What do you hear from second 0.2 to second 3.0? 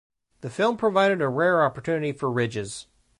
The film provided a rare opportunity for Ridges.